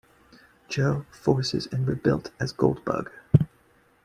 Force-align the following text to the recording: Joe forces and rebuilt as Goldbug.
Joe 0.67 1.05
forces 1.11 1.67
and 1.71 1.87
rebuilt 1.87 2.31
as 2.39 2.53
Goldbug. 2.53 3.11